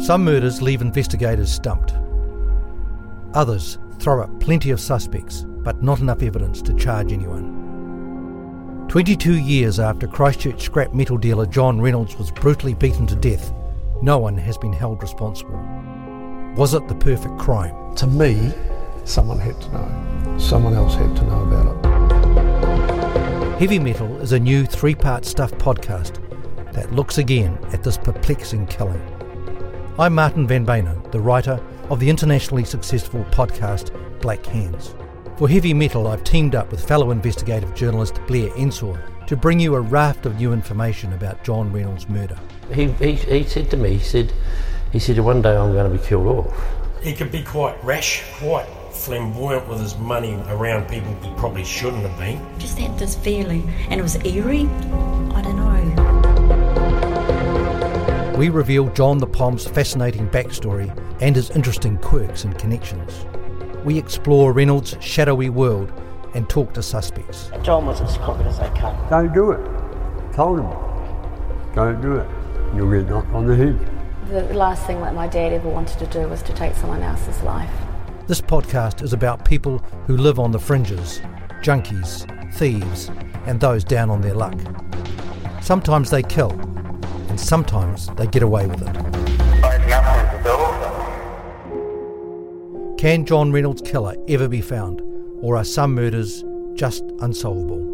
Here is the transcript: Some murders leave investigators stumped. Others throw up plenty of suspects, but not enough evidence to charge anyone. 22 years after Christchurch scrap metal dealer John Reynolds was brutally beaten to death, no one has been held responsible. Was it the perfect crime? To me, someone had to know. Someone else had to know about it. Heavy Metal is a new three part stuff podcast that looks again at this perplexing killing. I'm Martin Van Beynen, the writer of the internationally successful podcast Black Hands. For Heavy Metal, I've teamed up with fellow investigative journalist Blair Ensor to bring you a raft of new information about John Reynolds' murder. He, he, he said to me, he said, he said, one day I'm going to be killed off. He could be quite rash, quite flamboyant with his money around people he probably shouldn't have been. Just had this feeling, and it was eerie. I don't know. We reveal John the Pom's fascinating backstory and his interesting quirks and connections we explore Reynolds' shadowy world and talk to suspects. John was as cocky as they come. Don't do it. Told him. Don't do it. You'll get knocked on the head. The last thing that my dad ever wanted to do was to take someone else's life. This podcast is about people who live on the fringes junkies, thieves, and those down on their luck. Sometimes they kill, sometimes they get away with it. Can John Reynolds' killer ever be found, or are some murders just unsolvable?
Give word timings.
Some 0.00 0.24
murders 0.24 0.62
leave 0.62 0.80
investigators 0.80 1.52
stumped. 1.52 1.92
Others 3.34 3.78
throw 3.98 4.22
up 4.22 4.40
plenty 4.40 4.70
of 4.70 4.80
suspects, 4.80 5.44
but 5.46 5.82
not 5.82 6.00
enough 6.00 6.22
evidence 6.22 6.62
to 6.62 6.74
charge 6.74 7.12
anyone. 7.12 8.86
22 8.88 9.34
years 9.34 9.78
after 9.78 10.08
Christchurch 10.08 10.62
scrap 10.62 10.94
metal 10.94 11.18
dealer 11.18 11.44
John 11.44 11.80
Reynolds 11.82 12.16
was 12.16 12.32
brutally 12.32 12.72
beaten 12.72 13.06
to 13.08 13.14
death, 13.14 13.52
no 14.00 14.16
one 14.16 14.38
has 14.38 14.56
been 14.56 14.72
held 14.72 15.02
responsible. 15.02 15.60
Was 16.56 16.72
it 16.72 16.88
the 16.88 16.94
perfect 16.94 17.38
crime? 17.38 17.94
To 17.96 18.06
me, 18.06 18.52
someone 19.04 19.38
had 19.38 19.60
to 19.60 19.68
know. 19.70 20.38
Someone 20.38 20.72
else 20.72 20.94
had 20.94 21.14
to 21.16 21.22
know 21.24 21.42
about 21.42 21.76
it. 21.76 23.60
Heavy 23.60 23.78
Metal 23.78 24.16
is 24.22 24.32
a 24.32 24.40
new 24.40 24.64
three 24.64 24.94
part 24.94 25.26
stuff 25.26 25.52
podcast 25.52 26.14
that 26.72 26.90
looks 26.90 27.18
again 27.18 27.58
at 27.74 27.84
this 27.84 27.98
perplexing 27.98 28.66
killing. 28.66 29.19
I'm 29.98 30.14
Martin 30.14 30.46
Van 30.46 30.64
Beynen, 30.64 31.10
the 31.10 31.20
writer 31.20 31.60
of 31.90 32.00
the 32.00 32.08
internationally 32.08 32.64
successful 32.64 33.24
podcast 33.32 33.90
Black 34.20 34.46
Hands. 34.46 34.94
For 35.36 35.48
Heavy 35.48 35.74
Metal, 35.74 36.06
I've 36.06 36.24
teamed 36.24 36.54
up 36.54 36.70
with 36.70 36.86
fellow 36.86 37.10
investigative 37.10 37.74
journalist 37.74 38.20
Blair 38.26 38.50
Ensor 38.56 39.02
to 39.26 39.36
bring 39.36 39.58
you 39.60 39.74
a 39.74 39.80
raft 39.80 40.26
of 40.26 40.36
new 40.36 40.52
information 40.52 41.12
about 41.12 41.42
John 41.44 41.72
Reynolds' 41.72 42.08
murder. 42.08 42.38
He, 42.72 42.86
he, 42.92 43.14
he 43.14 43.44
said 43.44 43.68
to 43.70 43.76
me, 43.76 43.94
he 43.94 43.98
said, 43.98 44.32
he 44.92 44.98
said, 45.00 45.18
one 45.18 45.42
day 45.42 45.56
I'm 45.56 45.72
going 45.72 45.90
to 45.90 45.98
be 45.98 46.02
killed 46.06 46.28
off. 46.28 46.66
He 47.02 47.12
could 47.12 47.32
be 47.32 47.42
quite 47.42 47.82
rash, 47.84 48.22
quite 48.38 48.66
flamboyant 48.92 49.68
with 49.68 49.80
his 49.80 49.96
money 49.98 50.34
around 50.48 50.88
people 50.88 51.12
he 51.22 51.34
probably 51.36 51.64
shouldn't 51.64 52.02
have 52.02 52.18
been. 52.18 52.40
Just 52.58 52.78
had 52.78 52.98
this 52.98 53.16
feeling, 53.16 53.68
and 53.88 53.98
it 53.98 54.02
was 54.02 54.16
eerie. 54.24 54.68
I 55.34 55.42
don't 55.42 55.56
know. 55.56 55.59
We 58.40 58.48
reveal 58.48 58.88
John 58.94 59.18
the 59.18 59.26
Pom's 59.26 59.68
fascinating 59.68 60.26
backstory 60.30 60.88
and 61.20 61.36
his 61.36 61.50
interesting 61.50 61.98
quirks 61.98 62.44
and 62.44 62.58
connections 62.58 63.26
we 63.84 63.98
explore 63.98 64.52
Reynolds' 64.52 64.96
shadowy 65.00 65.48
world 65.50 65.92
and 66.34 66.48
talk 66.48 66.72
to 66.74 66.82
suspects. 66.82 67.50
John 67.62 67.86
was 67.86 68.00
as 68.00 68.16
cocky 68.18 68.44
as 68.44 68.58
they 68.58 68.68
come. 68.70 68.96
Don't 69.08 69.32
do 69.32 69.52
it. 69.52 70.32
Told 70.32 70.60
him. 70.60 70.70
Don't 71.74 72.00
do 72.00 72.16
it. 72.16 72.28
You'll 72.74 72.90
get 72.90 73.08
knocked 73.08 73.32
on 73.32 73.46
the 73.46 73.56
head. 73.56 73.78
The 74.28 74.54
last 74.54 74.86
thing 74.86 75.00
that 75.00 75.14
my 75.14 75.26
dad 75.26 75.52
ever 75.52 75.68
wanted 75.68 75.98
to 75.98 76.06
do 76.06 76.28
was 76.28 76.42
to 76.42 76.52
take 76.52 76.74
someone 76.74 77.02
else's 77.02 77.40
life. 77.42 77.72
This 78.26 78.40
podcast 78.40 79.02
is 79.02 79.12
about 79.12 79.44
people 79.44 79.78
who 80.06 80.16
live 80.16 80.38
on 80.38 80.52
the 80.52 80.58
fringes 80.58 81.20
junkies, 81.62 82.24
thieves, 82.54 83.10
and 83.46 83.60
those 83.60 83.84
down 83.84 84.08
on 84.08 84.20
their 84.22 84.34
luck. 84.34 84.58
Sometimes 85.60 86.10
they 86.10 86.22
kill, 86.22 86.50
sometimes 87.40 88.06
they 88.16 88.26
get 88.26 88.42
away 88.42 88.66
with 88.66 88.82
it. 88.82 88.96
Can 92.98 93.24
John 93.24 93.50
Reynolds' 93.50 93.82
killer 93.82 94.14
ever 94.28 94.46
be 94.46 94.60
found, 94.60 95.00
or 95.40 95.56
are 95.56 95.64
some 95.64 95.94
murders 95.94 96.44
just 96.74 97.02
unsolvable? 97.20 97.89